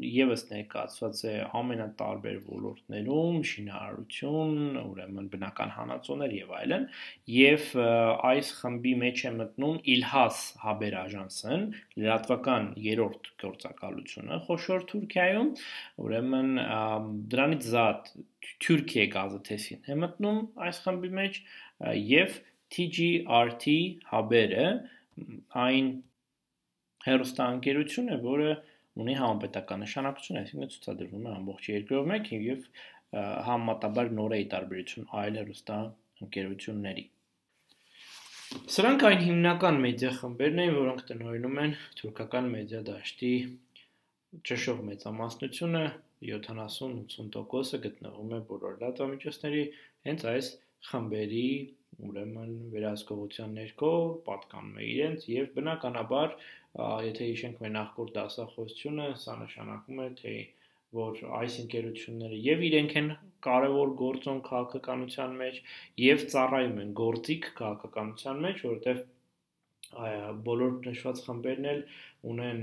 [0.07, 6.87] եւս ներկայացված է ամենատարբեր ոլորտներում՝ շինարարություն, ուրեմն բնական հանածոներ եւ այլն,
[7.35, 7.67] եւ
[8.31, 11.69] այս խմբի մեջ է մտնում Ilhas Haber Agency-ն,
[11.99, 15.55] լրատվական երրորդ գործակալությունը խոշոր Թուրքիայում,
[16.07, 16.53] ուրեմն
[17.35, 18.13] դրանից զատ
[18.63, 21.41] Թուրքիա գազաթեսին է մտնում այս խմբի մեջ
[22.09, 22.39] եւ
[22.75, 23.75] TGRT
[24.13, 24.69] Haber-ը
[25.65, 25.91] այն
[27.09, 28.51] հերոստանգերություն է, որը
[29.03, 32.65] ունի համապետական նշանակություն, այսինքն ցուցադրվում է ամբողջ երկրով մեկ եւ
[33.49, 35.79] համեմատաբար նոր է տարբերություն այլ հերոստա
[36.27, 37.05] ընկերությունների։
[38.75, 43.33] Սրանք այն հիմնական մեդիա խմբերն են, որոնք տնօրինում են թուրքական մեդիա դաշտի
[44.49, 45.83] ճշով մեծամասնությունը
[46.29, 49.65] 70-80%-ը գտնվում է բոլոր լրատվամիջոցների
[50.09, 50.49] հենց այս
[50.91, 51.49] խմբերի
[52.09, 53.93] ուրեմն վերահսկողության ներքո
[54.29, 56.37] պատկանում է իրենց եւ բնականաբար
[57.09, 60.35] եթե հիշենք մեր նախորդ դասախոսությունը սա նշանակում է թե
[60.99, 63.09] որ այս ընկերությունները եւ իրենք են
[63.47, 65.59] կարևոր գործոն քաղաքականության մեջ
[66.05, 69.03] եւ ծառայում են գործիք քաղաքականության մեջ, որովհետեւ
[70.49, 71.83] բոլոր նշված խմբերն էլ
[72.27, 72.63] ունեն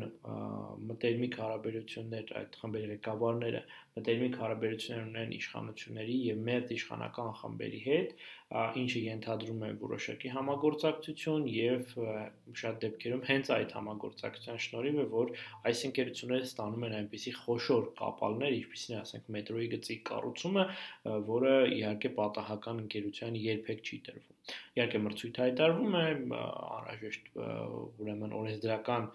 [0.89, 3.61] մտերմիկ հարաբերություններ այդ խմբերի ղեկավարները
[3.95, 8.09] մտերմիկ հարաբերություններ ունեն իշխանությունների եւ մեծ իշխանական խմբերի հետ,
[8.81, 11.95] ինչը ենթադրում է որոշակի համագործակցություն եւ
[12.61, 15.31] շատ դեպքերում հենց այդ համագործակցության շնորհիվ է որ
[15.71, 20.67] այս ընկերությունները ստանում են այնպիսի խոշոր կապալներ, ինչպիսին ասենք մետրոյի գծի կառուցումը,
[21.31, 24.31] որը իհարկե պատահական ընկերության երբեք չի տրվում։
[24.77, 27.29] Իհարկե մրցույթ հայտարվում է անհրաժեշտ
[28.03, 29.07] ուրեմն օրենսդրական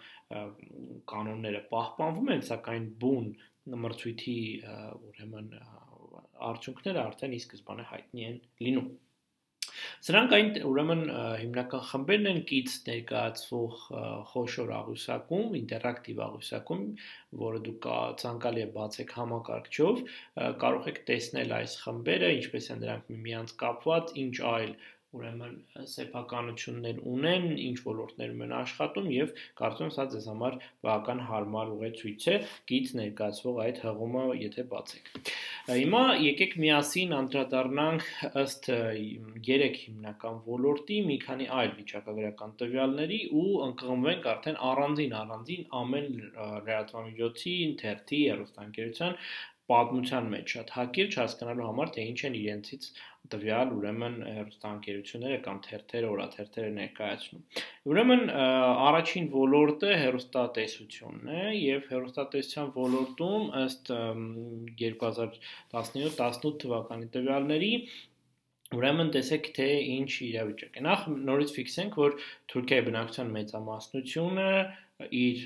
[1.10, 3.30] կանոնները պահպանվում են, սակայն բուն
[3.84, 4.38] մրցույթի
[5.10, 5.52] ուրեմն
[6.50, 8.90] արդյունքները արդեն ի սկզբանե հայտնի են լինում։
[10.06, 11.02] Սրանք այն ուրեմն
[11.40, 13.74] հիմնական խմբերն են կից ներկայացվող
[14.30, 16.84] խոշոր աղյուսակում, ինտերակտիվ աղյուսակում,
[17.42, 17.88] որը դուք
[18.22, 20.02] ցանկալի է բացեք համակարգչով,
[20.64, 24.74] կարող եք տեսնել այս խմբերը, ինչպես են դրանք միմյանց կապված, ինչ այլ
[25.18, 25.54] ուրեմն
[25.90, 32.26] սեփականություններ ունեն, ինչ ոլորտներում են աշխատում եւ կարծում եմ սա ձեզ համար բավական հարմար ուղեցույց
[32.30, 32.36] է
[32.70, 35.10] գից ներկայացվող այդ հղումը, եթե բացեք։
[35.70, 38.06] Հիմա եկեք միասին անդրադառնանք
[38.44, 38.70] ըստ
[39.50, 47.56] երեք հիմնական ոլորտի մի քանի այլ վիճակագրական տվյալների ու ընկղմվենք արդեն առանձին առանձին ամեն լրատվամիջոցի,
[47.82, 49.18] թերթի, հեռուստաընկերության
[49.70, 52.84] պատմության մեջ շատ հակիրճ հասկանալու համար թե ինչ են իրենցից
[53.30, 57.42] տվյալ ուրեմն հերոստանգերությունները կամ թերթերը, օրաթերթերը ներկայացնում։
[57.92, 63.92] Ուրեմն առաջին ոլորտը հերոստատեսությունն է եւ հերոստատեսության ոլորտում ըստ
[64.82, 67.72] 2017-18 թվականի տվյալների
[68.70, 72.12] Ուրեմն տեսեք թե ինչ իրավիճակ է։ Նախ նորից ֆիքսենք, որ
[72.52, 74.44] Թուրքիայի բնակչության մեծամասնությունը
[75.20, 75.40] իր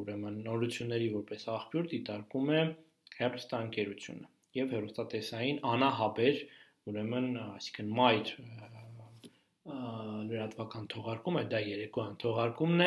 [0.00, 2.60] ուրեմն նորությունների որպես աղբյուր դիտարկում է
[3.20, 6.40] հերոստանգերությունը եւ հերոստատեսային անահաբեր
[6.90, 8.32] ուրեմն այսինքն մայր
[9.66, 12.86] լրատվական թողարկումը, դա երեկոյան թողարկումն է,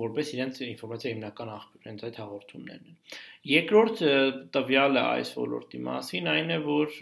[0.00, 2.96] որպես իրենց ինֆորմացիա հիմնական աղբյուր, հենց այդ հաղորդումներն են։
[3.52, 4.02] Երկրորդ
[4.56, 6.98] տվյալը այս ոլորտի մասին այն է, որ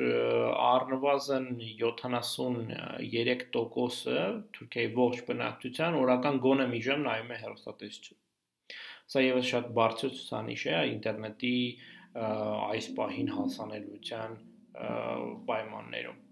[0.67, 4.21] առնվազն 73%-ը
[4.59, 8.23] Թուրքիայի ողջ բնակչության օրական գոնե մի ժամ նայում է հեռուստատեսություն։
[9.13, 11.57] Սա եւս շատ բարձր ցուցանիշ է ինտերնետի
[12.27, 14.39] այս պահին հասանելիության
[15.51, 16.23] պայմաններում։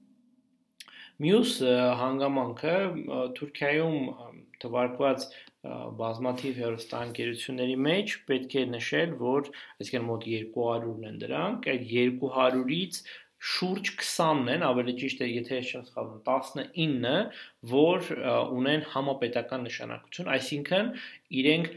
[1.25, 1.51] Մյուս
[2.01, 2.77] հանգամանքը
[3.39, 3.99] Թուրքիայում
[4.65, 5.27] թվարկված
[6.01, 9.47] բազմաթիվ հեռուստաընկերությունների մեջ պետք է նշել, որ
[9.85, 12.99] այսինքն մոտ 200-ն են դրանք, այդ 200-ից
[13.45, 17.17] շուրջ 20-ն են, ավելի ճիշտ է, եթե չեմ սխալվում, 19-ը,
[17.73, 18.09] որ
[18.61, 20.89] ունեն համապետական նշանակություն, այսինքն
[21.43, 21.69] իրենք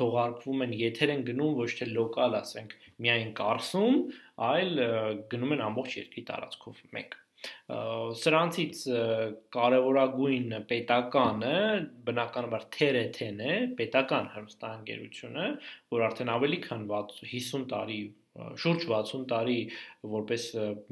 [0.00, 3.98] թողարկվում են, եթեր են գնում ոչ թե լոկալ, ասենք, միայն Կարսում,
[4.50, 4.84] այլ
[5.32, 7.18] գնում են ամբողջ երկրի տարածքով մեկ
[8.20, 8.80] սրանցից
[9.54, 11.52] կարևորագույն պետականը
[12.08, 15.46] բնականաբար TRT-ն է, պետական հեռուստաընկերությունը,
[15.96, 18.00] որ արդեն ավելի քան 50 տարի
[18.64, 19.56] շուրջ 60 տարի
[20.16, 20.44] որպես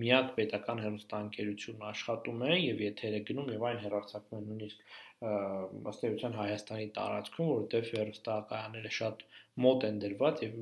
[0.05, 6.35] միակ պետական հեռուստաընկերություն աշխատում է եւ եթերը գնում եւ այն հեռարձակվում է նույնիսկ ըստ էության
[6.39, 9.25] Հայաստանի տարածքում, որովհետեւ հեռուստակայանները շատ
[9.65, 10.59] մոտ են դրված եւ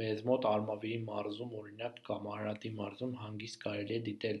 [0.00, 4.40] մեզ մոտ Արմավիրի մարզում օրինակ կամ Արարատի մարզում հանգիստ կարելի է դիտել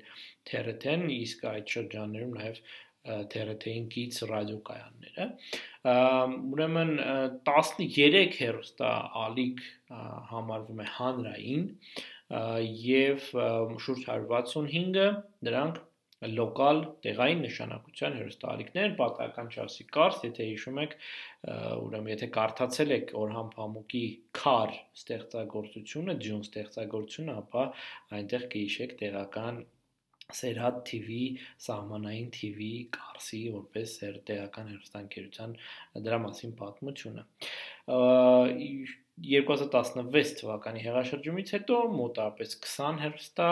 [0.50, 2.62] TRT-ն, իսկ այդ շրջաններում նաեւ
[3.04, 5.26] TRT-ին կից ռադիոկայանները։
[6.54, 6.94] Ուրեմն
[7.50, 8.90] 13 հերոստա
[9.24, 9.62] ալիք
[10.32, 11.68] համարվում է հանրային
[12.30, 13.30] եւ
[13.86, 15.06] շուրջ 165-ը
[15.48, 15.80] դրանք
[16.20, 20.96] լոկալ տեղային նշանակության հերոստալիքներ, պատահական չասի կարս, եթե հիշում եք,
[21.80, 24.04] ուրեմն եթե կարդացել եք Օրհան Փամուկի
[24.36, 27.64] Քար ստեղծագործությունը, Ջուն ստեղծագործությունը, ապա
[28.20, 29.62] այնտեղ կհիշեք տեղական
[30.38, 31.18] Սերհատ TV,
[31.66, 33.94] սահմանային TV, Կարսի որպես
[34.30, 35.54] տեղական հեռուստաընկերության
[36.06, 37.24] դրա մասին պատմությունը։
[39.20, 43.48] 2016 թվականի հեղաշրջումից հետո մոտավորապես 20 հեռուստա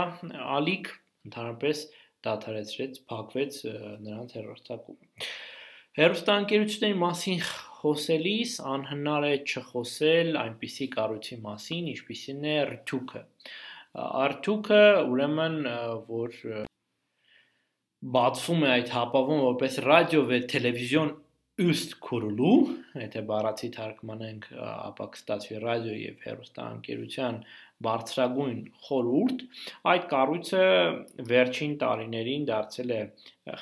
[0.59, 0.93] ալիք
[1.29, 1.83] ընդհանրապես
[2.29, 3.59] դադարեցրեց, փակվեց
[4.07, 5.29] նրանց հեռուստակումը։
[5.99, 7.41] Հեռուստաընկերությունների մասին
[7.79, 13.23] խոսելիս անհնար է չխոսել այնպիսի կառույցի մասին, ինչպիսին է RTUK-ը։
[14.33, 15.61] RTUK-ը ուրեմն
[16.09, 16.68] որ
[17.99, 21.09] բացվում է այդ հապավում որպես ռադիո və տելևիզիոն
[21.59, 22.53] üst kurulu,
[23.05, 27.41] եթե բառացի թարգմանենք, ապա կստացվի ռադիո եւ հեռուստաընկերության
[27.85, 29.43] բարձրագույն խորհուրդ,
[29.91, 30.63] այդ կառույցը
[31.29, 33.03] վերջին տարիներին դարձել է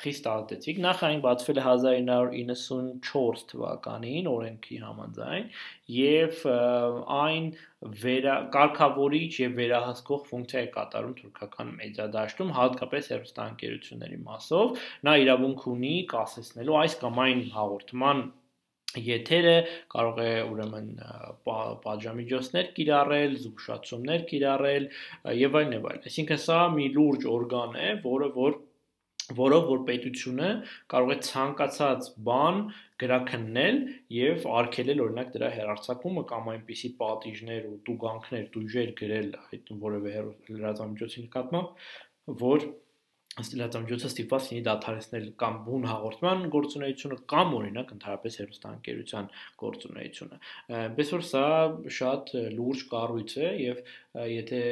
[0.03, 5.51] խիստ ազդեցիկ։ Նախ այն բացվել է 1994 թվականին օրենքի համաձայն
[5.97, 6.41] եւ
[7.19, 7.51] այն
[8.07, 15.95] վերա կարգավորիչ եւ վերահսկող ֆունկցիա է կատարում թուրքական մեդիադաշտում, հատկապես հեռուստաընկերությունների մասով։ Նա իրավունք ունի
[16.17, 18.27] կասեցնելու այս կամ այն հաղորդման
[19.07, 19.57] եթերը
[19.95, 20.89] կարող է ուրեմն
[21.87, 24.89] պատժամիջոցներ կիրառել, զուգշացումներ կիրառել
[25.41, 28.59] եւ այլն եւ այլն։ Այսինքն սա մի լուրջ օրգան է, որը որ
[29.37, 30.49] որով որ պետությունը
[30.93, 32.61] կարող է ցանկացած բան
[33.03, 33.81] գրաքննել
[34.17, 40.15] եւ արգելել օրինակ դրա հերարցակումը կամ այնպիսի պատիժներ ու տուգանքներ, դույժեր գրել այդ որևէ
[40.53, 41.89] լրատվամիջոցի նկատմամբ,
[42.47, 42.69] որ
[43.43, 49.29] ստիլատամիջոցը ստիպված լինի դադարեցնել կամ բուն հաղորդման գործունեությունը կամ օրինակ ընդհանրապես հեռուստաընկերության
[49.63, 50.39] գործունեությունը։
[50.81, 51.49] Այնպես որ սա
[51.99, 53.83] շատ լուրջ կառույց է եւ
[54.37, 54.63] եթե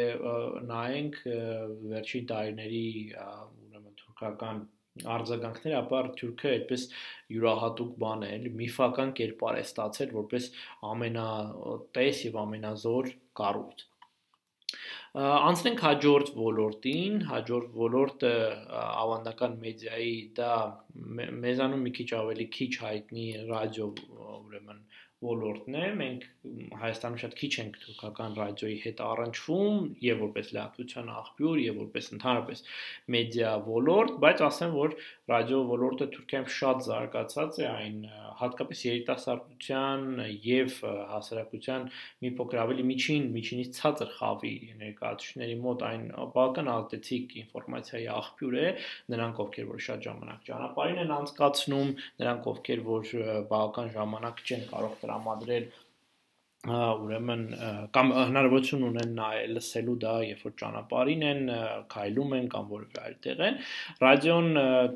[0.71, 1.21] նայենք
[1.93, 2.87] վերջին տարիների
[3.25, 4.65] ուրեմն թուրքական
[5.11, 6.83] արձագանքները, ապա Թուրքիա այդպես
[7.35, 10.47] յուրահատուկ բան է, միֆական կերպար է ստացել որպես
[10.91, 13.85] ամենատես եւ ամենազոր կառույց։
[15.15, 18.31] Անցնենք հաջորդ ոլորտին, հաջորդ ոլորտը
[18.83, 20.55] ավանդական մեդիայի դա
[21.45, 23.87] մեզանում մի քիչ ավելի քիչ հայտնի ռադիո
[24.35, 24.81] ուրեմն
[25.25, 26.27] ոլորտն է։ Մենք
[26.81, 32.65] Հայաստանում շատ քիչ ենք թուրքական ռադիոյի հետ առնչվում եւ որպես լրատվության աղբյուր եւ որպես ընդհանրապես
[33.15, 34.97] մեդիա ոլորտ, բայց ասեմ, որ
[35.31, 38.01] ռադիո ոլորտը Թուրքիայում շատ զարգացած է, այն
[38.41, 40.03] հատկապես երիտասարդության
[40.45, 40.75] եւ
[41.13, 41.87] հասարակության
[42.25, 48.67] մի փոքր ավելի միջին, միջինից ցածր խավի ներկայացուցիչների մոտ այն բավական ազդեցիկ ինֆորմացիայի աղբյուր է,
[49.15, 53.15] նրանք ովքեր որ շատ ժամանակ ճանապարհին են անցկացնում, նրանք ովքեր որ
[53.55, 55.73] բավական ժամանակ չեն կարող տրամադրել
[56.65, 57.43] ուրեմն
[57.95, 61.43] կամ հնարավորություն ունեն նայել լսելու դա երբ որ ճանապարհին են
[61.95, 63.59] քայլում են կամ որևէ այլ տեղ են
[64.05, 64.49] ռադիոն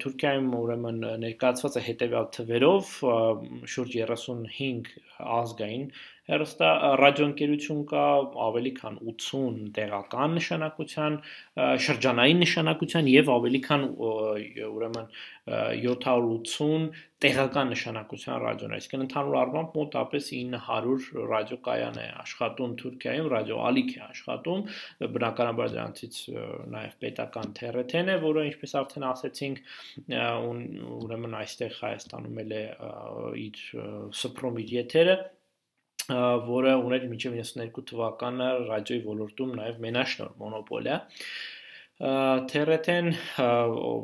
[0.05, 2.95] Թուրքիայում ուրեմն ներկայացված է հետևյալ թվերով
[3.75, 4.95] շուրջ 35
[5.39, 5.91] ազգային
[6.29, 8.05] հերոստա ռադիոընկերություն կա
[8.47, 11.19] ավելի քան 80 տեղական նշանակության,
[11.89, 13.87] շրջանային նշանակության եւ ավելի քան
[14.69, 15.09] ուրեմն
[15.49, 23.91] 780 տեղական նշանակության ռադիոներ։ Այսինքն ընդհանուր առմամբ մոտապես 900 ռադիոկայան է աշխատում Թուրքիայում, ռադիո ալիք
[23.97, 24.63] է աշխատում,
[25.17, 26.21] բնականաբար դրանցից
[26.77, 29.65] նաեւ պետական TRT-ն է, որը ինչպես արդեն ասեցինք,
[31.09, 32.63] ուրեմն այստեղ Հայաստանում էլ է
[33.49, 33.67] իր
[34.23, 35.19] սփռոմ իր եթերը
[36.09, 40.99] որը ուներ մինչև 92 թվականը ռադիոյի ոլորտում նաև մենաշնոր մոնոպոլիա։
[41.99, 43.09] TRT-ն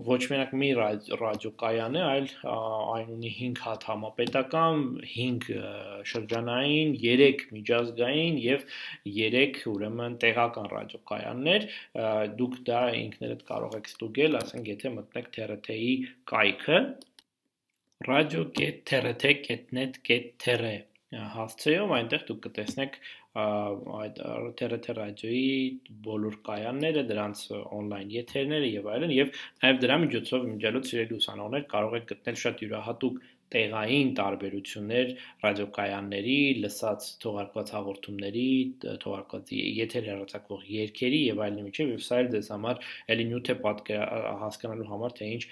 [0.09, 5.47] ոչ միայն մի ռադիոկայան է, այլ այն ունի 5 հատ համապետական, 5
[6.13, 8.65] շրջանային, 3 միջազգային եւ
[9.19, 11.69] 3 ուրեմն տեղական ռադիոկայաններ։
[12.41, 15.95] Դուք դա ինքներդ կարող եք ստուգել, ասենք եթե մտնեք TRT-ի
[16.35, 16.81] կայքը
[18.11, 20.94] radio.trt.net.tr
[21.35, 22.97] հասցեով այնտեղ դուք կտեսնեք
[23.35, 24.19] այդ
[24.59, 25.55] TRT ռադիոյի
[26.07, 29.33] բոլոր կայանները, դրանց on-line եթերները եւ այլն եւ
[29.65, 33.19] նաեւ դրա միջոցով միջալոց սիրելի ուսանողներ կարող եք գտնել շատ յուրահատուկ
[33.55, 35.11] տեղային տարբերություններ
[35.45, 38.47] ռադիոկայանների, լսած թողարկված հաղորդումների,
[39.05, 42.83] թողարկված եթեր հեռարձակվող երգերի եւ այլնի միջեւ եւ սա էլ դες համար
[43.15, 43.59] ելի նյութ է
[44.45, 45.43] հասկանալու համար թե ինչ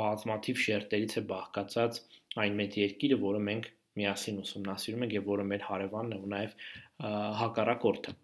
[0.00, 2.00] բազմաթիվ շերտերից է բաղկացած
[2.46, 6.56] այն մեծ երկիրը, որը մենք միասին ուսումնասիրում ենք եւ որը մեր հարևանն է ու նաեւ
[7.42, 8.16] հակառակորդը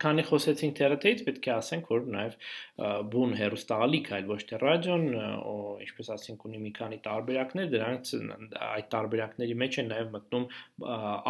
[0.00, 2.34] քանի խոսեցինք TRT-ից, պետք է ասենք, որ նաև
[3.12, 5.06] բուն հերոստալիք, այլ ոչ թե ռադիոն,
[5.84, 8.12] ինչպես ասենք, ունի մի քանի տարբերակներ, դրանց
[8.70, 10.48] այդ տարբերակների մեջ է նաև մտնում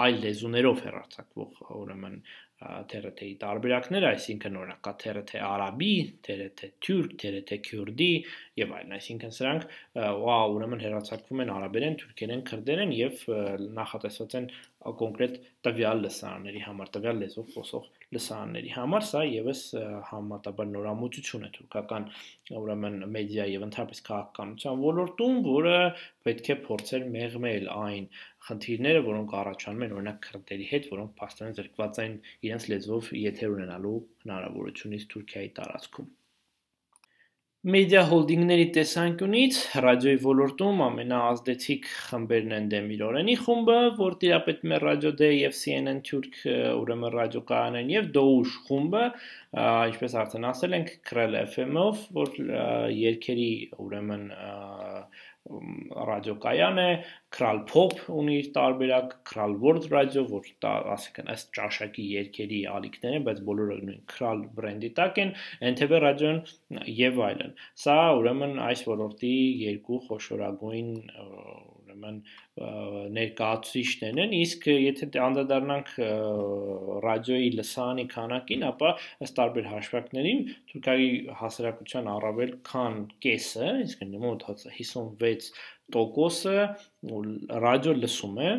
[0.04, 2.18] այլ լեզուներով հեռարձակվող, ուրեմն
[2.64, 5.94] TRT-ի տարբերակները, այսինքն օրինակ կա TRT արաբի,
[6.24, 8.12] TRT թուրք, TRT քյուրդի
[8.60, 9.64] եւ այլն, այսինքն սրանք
[10.24, 13.24] վա ուրեմն հերացակվում են արաբերեն, թուրքերեն, քրդերեն եւ
[13.78, 14.48] նախատեսված են
[14.84, 19.62] կոնկրետ տվյալ լսարանների համար, տվյալ լեզվով խոսող լսարանների համար, սա եւս
[20.10, 22.08] համատաբար նորամուծություն է թուրքական
[22.60, 25.78] ուրեմն մեդիա եւ ընդհանրապես քաղաքականության ոլորտում, որը
[26.28, 28.10] պետք է փորձել մեղմել այն
[28.48, 33.96] խնդիրները, որոնք առաջանում են օրինակ քրդերի հետ, որոնք փաստորեն զրկված են իրենց լեզվով եթեր ունենալու
[34.26, 36.12] հնարավորությունից Թուրքիայի տարածքում։
[37.64, 45.30] Մեդիա հոլդինգների տեսանկյունից ռադիոյի ոլորտում ամենաազդեցիկ խմբերն են Դեմիրորենի խումբը, որ տիրապետում է Ռադիո Դե
[45.32, 46.36] եւ CNN Թուրք,
[46.82, 49.04] ուրեմն ռադիոկայանն եւ Դոուշ խումբը,
[49.94, 52.36] ինչպես արդեն ասել ենք, Krell FM-ով, որ
[53.00, 53.50] երկերի
[53.86, 54.28] ուրեմն
[56.08, 56.86] ռադիոկայան է,
[57.36, 63.18] Kral Pop ունի իր տարբերակ, Kral World Radio, որ դա ասիկան ըստ ճաշակի երկերի ալիքներ
[63.18, 65.34] են, բայց բոլորը նույն Kral բրենդի տակ են,
[65.72, 66.40] NTV ռադիոն
[67.02, 69.34] եւ այլն։ Սա ուրեմն այս ոլորտի
[69.66, 70.92] երկու խոշորագույն
[71.94, 72.18] ուրեմն
[73.14, 75.92] ներկայացուցիչներն են, իսկ եթե անդրադառնանք
[77.04, 78.90] ռադիոյի լսարանի քանակին, ապա
[79.26, 80.42] ըստ տարբեր հաշվարկներին
[80.72, 81.08] Թուրքիայի
[81.40, 85.50] հասարակության առավել քան կեսը, իսկ մոտ 56
[85.92, 86.54] տոկոսը
[87.64, 88.50] ռադիո լսում է,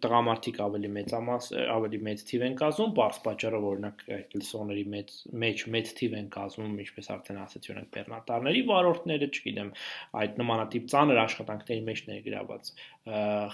[0.00, 5.12] տղամարդիկ ավելի մեծամաս ավելի մեծ թիվ են կազմում, բարձ պատճառով օրինակ այդ լսողների մեծ
[5.44, 9.74] մեջ մեծ թիվ են կազմում, ինչպես արդեն ասացի օրինակ բեռնատարների վարորդները, չգիտեմ,
[10.22, 12.72] այդ նմանատիպ ծանր աշխատանքների մեջ ներգրաված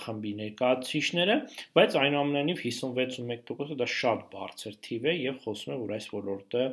[0.07, 1.37] խմբի ներկայացուցիչները,
[1.77, 6.65] բայց այնուամենայնիվ 56.1%-ը դա շատ բարձր թիվ է եւ խոսում է, որ այս ոլորտը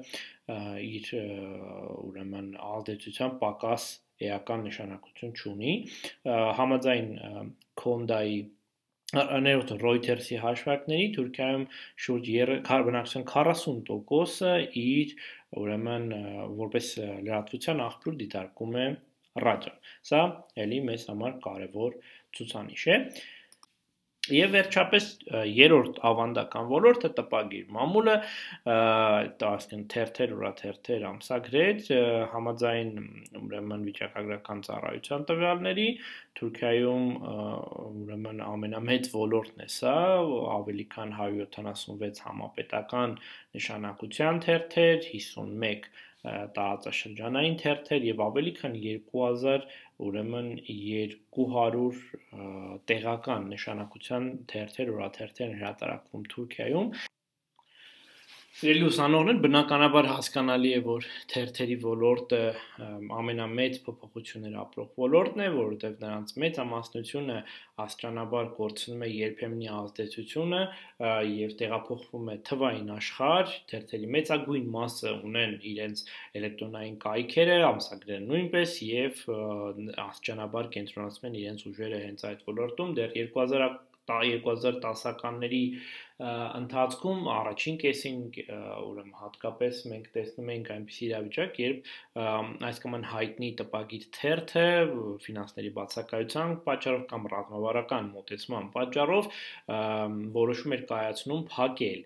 [0.84, 1.12] իր
[2.04, 3.86] ուրեմն ազդեցության պակաս
[4.30, 5.74] էական նշանակություն չունի
[6.60, 7.08] համաձայն
[7.84, 8.38] Կոնդայի
[9.14, 11.66] ներողություն Reuters-ի հաշվարկների Թուրքիայում
[12.06, 12.30] շուրջ
[12.88, 14.54] բնակչության 40%-ը
[14.84, 15.14] իր
[15.64, 16.08] ուրեմն
[16.62, 16.88] որպես
[17.28, 18.88] լրատվության աղբյուր դիտարկում է
[19.44, 19.78] ռադիոն։
[20.10, 20.22] Սա
[20.66, 21.96] էլի մեզ համար կարևոր
[22.38, 22.98] ցուցանիշ է։
[24.32, 25.06] Եվ վերջապես
[25.52, 28.14] երրորդ ավանդական ոլորտը տպագիր մամուլը,
[29.48, 31.82] ասեն թերթեր, ուրաթերթեր, ամսագրեր,
[32.32, 32.94] համաձայն
[33.42, 35.88] ուրեմն վիճակագրական ծառայության տվյալների
[36.40, 39.98] Թուրքիայում ուրեմն ամենամեծ ոլորտն է սա,
[40.56, 43.20] ավելի քան 176 համապետական
[43.60, 45.92] նշանակության թերթեր, 51
[46.24, 49.66] տարածաշրջանային թերթեր եւ ավելի քան 2000
[50.08, 52.04] ուրեմն 200
[52.92, 56.90] տեղական նշանակության թերթեր, օրաթերթեր հրատարակվում Թուրքիայում
[58.54, 62.42] Սիրելի ուսանողներ, բնականաբար հասկանալի է, որ թերթերի ոլորտը
[63.20, 67.38] ամենամեծ փոփոխություններ ապրող ոլորտն է, որովհետև նրանց մեծ ամասնությունը
[67.86, 70.60] աստրանաբար կորցնում է երբեմնի ազդեցությունը
[71.34, 76.04] եւ տեղափոխվում է թվային աշխարհ, թերթերի մեծագույն մասը ունեն իրենց
[76.42, 79.26] էլեկտրոնային կայքերը, ամսագրերը նույնպես եւ
[80.06, 85.62] աստրանաբար կենտրոնացնում են իրենց ուժերը հենց այդ ոլորտում դեռ 2000 2010-ականների
[86.22, 88.18] ընթացքում առաջին կեսին
[88.54, 91.88] ուրեմն հատկապես մենք տեսնում ենք այնպիսի իրավիճակ, երբ
[92.70, 94.68] այս կման հայտնի տպագիր թերթը
[95.26, 99.32] ֆինանսների բացակայության պատճառով կամ ռազմավարական մոտեցման պատճառով
[100.38, 102.06] որոշում էր կայացնում փակել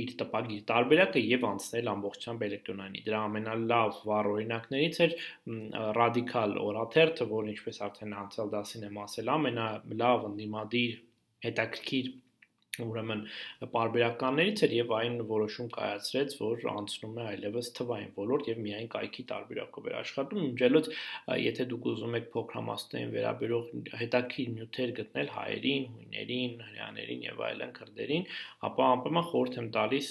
[0.00, 5.14] իր տպագիր տարբերակը եւ անցնել ամբողջությամբ էլեկտրոնայնի։ Դրա ամենալավ վառ օրինակներից էր
[5.98, 10.98] ռադիկալ օրաթերթը, որը ինչպես արդեն անցյալ դասին եմ ասել, ամենալավ ընդդիմադիր
[11.46, 12.10] հետաքրքիր
[12.86, 13.22] ուրեմն
[13.74, 19.24] պարբերականներից էր եւ այն որոշում կայացրեց, որ անցնում է այլևս թվային ոլորտ եւ միայն կայքի
[19.30, 20.90] տարբերակով է աշխատում։ Ինչելոց
[21.40, 23.70] եթե դուք ուզում եք փոքրամասնային վերաբերող
[24.00, 28.26] հետաքրքիր նյութեր գտնել հայերին, հույներին, հрьяաներին եւ այլն քրդերին,
[28.70, 30.10] ապա անպայման խորհուրդ եմ տալիս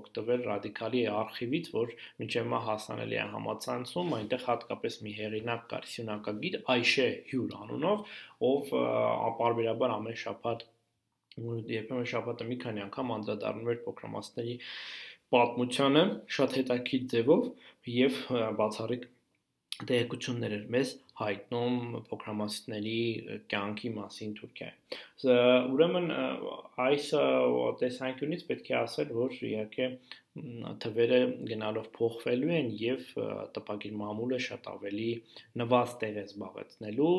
[0.00, 6.58] օգտվել ռադիկալի արխիվից, որ մինչեւ մա հասանելի է համացանցում, այնտեղ հատկապես մի հեղինակ կար, սյունակագիր
[6.74, 8.04] Այշե Հյուր անունով,
[8.50, 10.68] ով ապարբերաբար ամեն շաբաթ
[11.74, 14.56] երբեմն շաբաթը մի քանի անգամ անդրադառնում էր փոքրամասների
[15.34, 16.04] պատմությանը
[16.36, 17.44] շատ հետաքրքիր ձևով
[17.94, 18.20] եւ
[18.60, 19.06] բացառիկ
[19.80, 21.76] տեղեկություններ էր մեզ հայտնում
[22.10, 23.00] փոքրամասների
[23.52, 26.08] կյանքի մասին Թուրքիայում։ Ուրեմն
[26.86, 27.10] այս
[27.82, 29.88] տեսանկյունից պետք է ասել, որ իհարկե
[30.82, 31.18] թվերը
[31.50, 33.06] գնալով փոխվելու են եւ
[33.56, 35.08] տպագիր մամուլը շատ ավելի
[35.62, 37.14] նվազ տեղ է զբաղեցնելու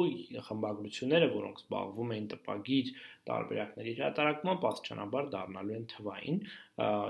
[0.48, 2.94] խմբագրությունները, որոնք զբաղվում են տպագիր
[3.32, 6.40] տարբերակների հրատարակմամբ, աստիճանաբար դառնալու են թվային,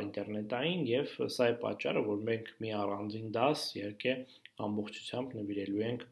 [0.07, 4.17] ինտերնետային եւ սա է պատճառը, որ մենք մի առանձին դաս իհարկե
[4.67, 6.09] ամբողջությամբ նվիրելու ենք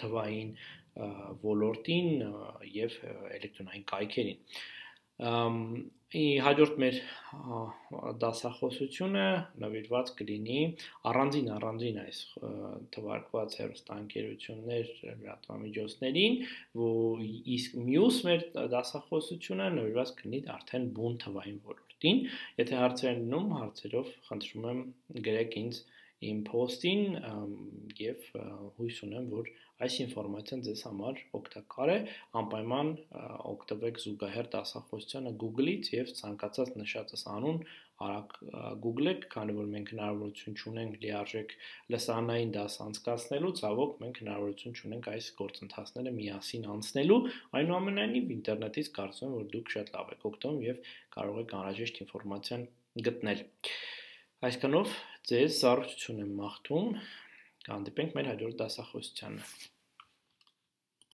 [0.00, 0.54] թվային
[1.44, 2.08] ոլորտին
[2.74, 2.96] եւ
[3.34, 4.40] էլեկտրոնային կայքերին
[6.14, 6.98] հաջորդ մեր
[8.22, 9.22] դասախոսությունը
[9.62, 10.58] նվիրված կլինի
[11.10, 12.20] առանձին առանձին այս
[12.94, 14.92] թվարկված հերոստանգերություններ
[15.22, 16.38] լրատվամիջոցներին,
[16.82, 17.24] որ
[17.56, 22.22] իսկ մյուս մեր դասախոսությունը նվիրված կլինի արդեն բուն թվային ոլորտին։
[22.62, 24.86] Եթե հարցեր են լինում, հարցերով խնդրում եմ
[25.30, 25.82] գրեք ինձ
[26.30, 27.02] իմ post-ին
[28.00, 28.26] եւ
[28.78, 29.50] հույս ունեմ, որ
[29.84, 31.96] այս ինֆորմացիան ձեզ համար օգտակար է,
[32.40, 32.90] անպայման
[33.54, 37.58] օգտվեք զուգահեռ դասախոսությանը Google-ից եւ ցանկացած նշածս անուն
[38.04, 38.32] արագ
[38.84, 41.52] Google-եք, քանի որ մենք հնարավորություն ունենք լիարժեք
[41.94, 47.20] լսանային դաս անցկացնելու, ցավոք մենք հնարավորություն ունենք այս գործընթացները միասին անցնելու,
[47.60, 50.80] այնուամենայնիվ ինտերնետից կարծում եմ, որ դուք շատ լավ եք օգտվում եւ
[51.18, 52.66] կարող եք անհրաժեշտ ինֆորմացիան
[53.10, 53.46] գտնել։
[54.42, 54.94] Այսքանով
[55.30, 56.88] ձեզ զառուցություն եմ մաղթում։
[57.66, 59.46] Կհանդիպենք մեր հաջորդ դասախոսությանը։